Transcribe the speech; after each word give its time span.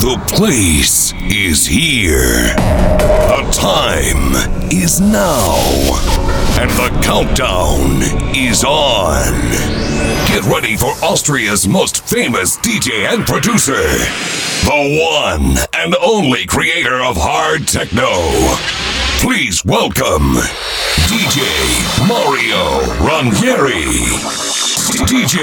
The 0.00 0.18
place 0.34 1.12
is 1.24 1.66
here. 1.66 2.54
The 2.56 3.46
time 3.52 4.32
is 4.72 4.98
now. 4.98 5.54
And 6.58 6.70
the 6.70 6.88
countdown 7.04 8.00
is 8.34 8.64
on. 8.64 9.34
Get 10.26 10.42
ready 10.44 10.78
for 10.78 10.92
Austria's 11.04 11.68
most 11.68 12.02
famous 12.08 12.56
DJ 12.56 13.12
and 13.12 13.26
producer. 13.26 13.82
The 14.64 15.02
one 15.20 15.58
and 15.74 15.94
only 15.96 16.46
creator 16.46 17.02
of 17.02 17.18
hard 17.18 17.68
techno. 17.68 18.08
Please 19.20 19.62
welcome 19.66 20.36
DJ 21.10 21.44
Mario 22.08 22.80
Ranieri. 23.04 24.59
DJ 25.06 25.36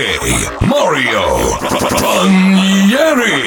Mario 0.65 1.57
Ranieri. 2.01 3.37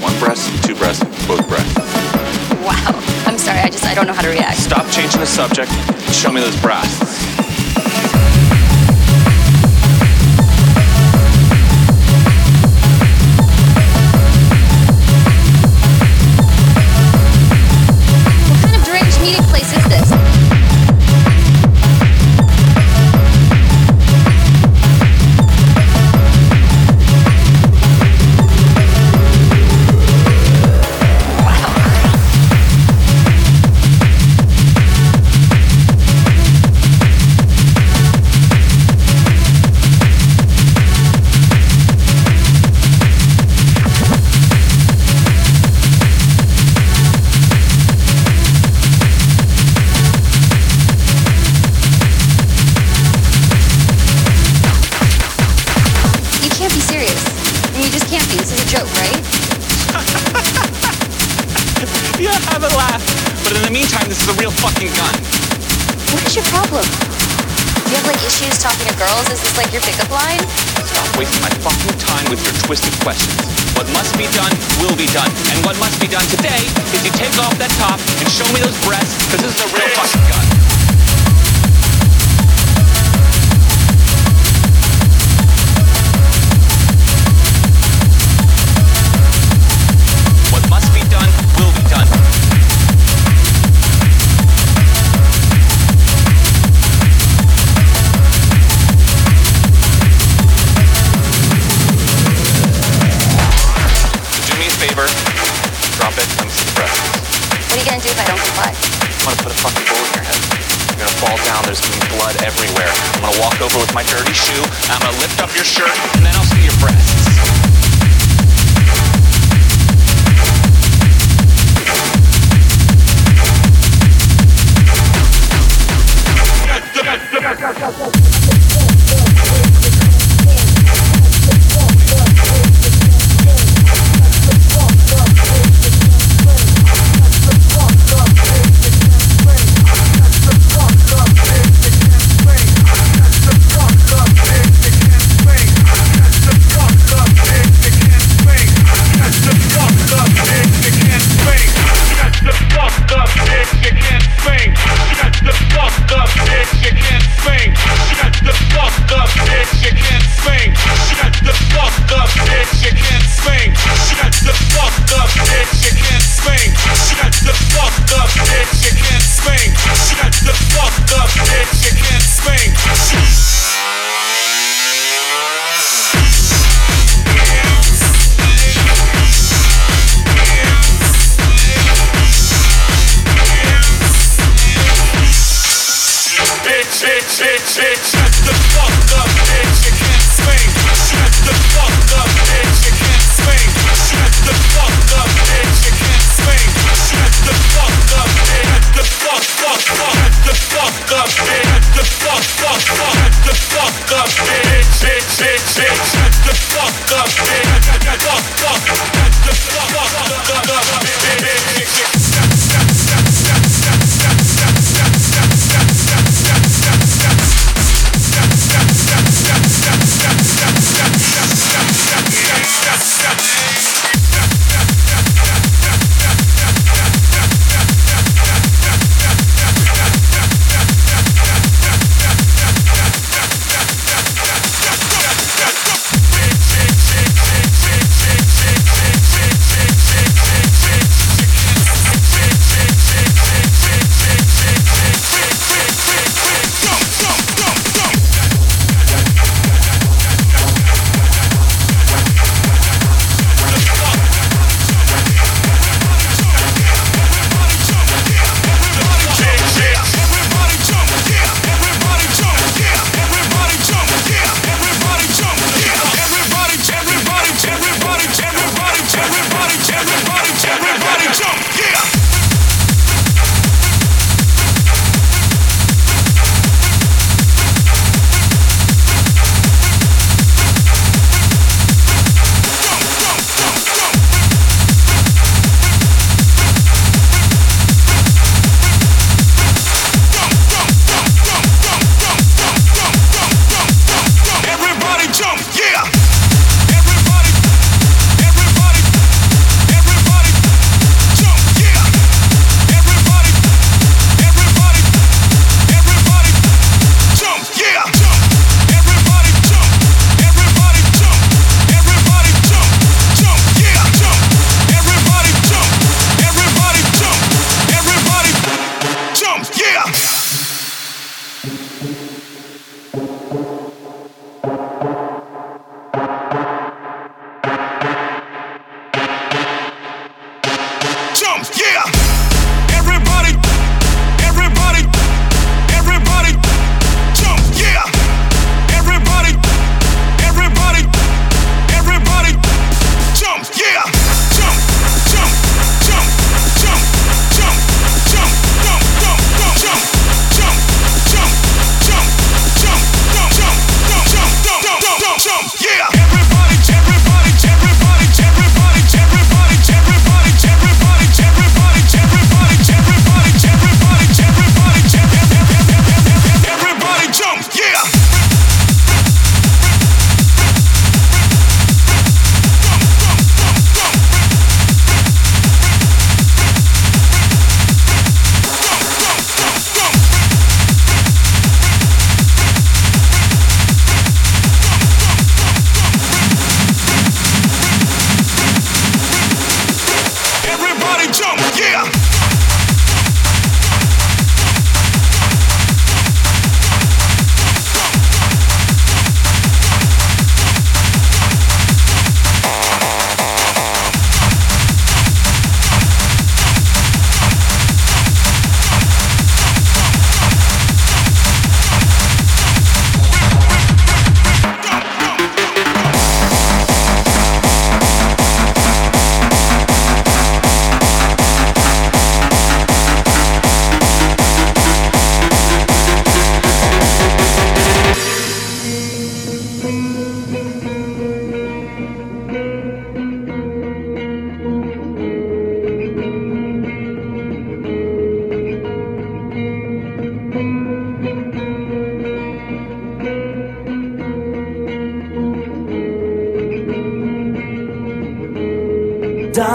One 0.00 0.18
breast, 0.18 0.48
two 0.64 0.74
breasts, 0.74 1.04
both 1.26 1.46
breasts. 1.48 1.76
Wow. 2.64 2.92
I'm 3.26 3.38
sorry, 3.38 3.60
I 3.60 3.68
just, 3.68 3.84
I 3.84 3.94
don't 3.94 4.06
know 4.06 4.12
how 4.12 4.22
to 4.22 4.28
react. 4.28 4.58
Stop 4.58 4.90
changing 4.90 5.20
the 5.20 5.26
subject 5.26 5.70
show 6.12 6.30
me 6.30 6.40
those 6.40 6.60
breasts. 6.60 7.19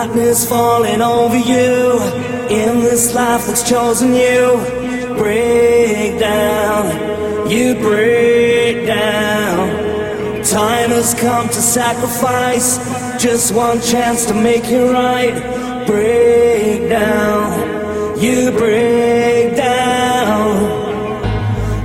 Darkness 0.05 0.47
falling 0.47 1.01
over 1.01 1.35
you 1.35 1.99
in 2.55 2.81
this 2.81 3.15
life 3.15 3.47
that's 3.47 3.67
chosen 3.67 4.13
you. 4.13 4.55
Break 5.17 6.19
down, 6.19 7.49
you 7.49 7.73
break 7.73 8.85
down. 8.85 10.43
Time 10.43 10.91
has 10.91 11.15
come 11.15 11.47
to 11.47 11.55
sacrifice 11.55 12.77
just 13.19 13.51
one 13.51 13.81
chance 13.81 14.27
to 14.27 14.35
make 14.35 14.65
it 14.65 14.91
right. 14.93 15.87
Break 15.87 16.87
down, 16.87 18.19
you 18.19 18.51
break 18.51 19.57
down. 19.57 20.51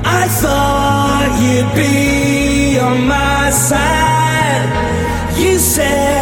I 0.04 0.28
thought 0.28 1.38
you'd 1.40 1.74
be 1.74 2.78
on 2.78 3.06
my 3.06 3.48
side. 3.48 5.38
You 5.38 5.58
said 5.58 6.19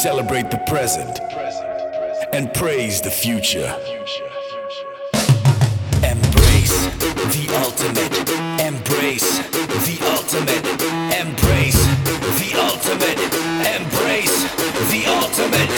celebrate 0.00 0.50
the 0.50 0.56
present 0.66 1.20
and 2.32 2.54
praise 2.54 3.02
the 3.02 3.10
future. 3.10 3.68
Embrace 6.02 6.86
the 7.36 7.44
ultimate. 7.60 8.16
Embrace 8.64 9.40
the 9.84 9.98
ultimate. 10.16 10.64
Embrace 11.20 11.84
the 12.40 12.50
ultimate. 12.56 13.20
Embrace 13.76 14.40
the 14.88 15.04
ultimate. 15.20 15.70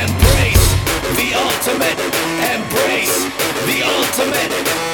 Embrace 0.00 0.66
the 1.18 1.28
ultimate. 1.36 1.98
Embrace 2.56 3.24
the 3.68 3.82
ultimate. 3.84 4.85